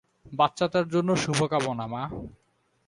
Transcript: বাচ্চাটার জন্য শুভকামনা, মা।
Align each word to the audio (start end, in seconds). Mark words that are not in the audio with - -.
বাচ্চাটার 0.33 0.85
জন্য 0.89 1.09
শুভকামনা, 1.15 1.85
মা। 1.87 2.03